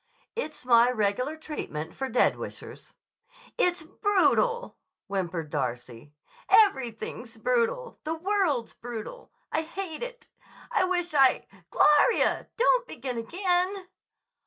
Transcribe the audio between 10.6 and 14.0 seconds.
I wish I—Glooo oria! Don't begin again!"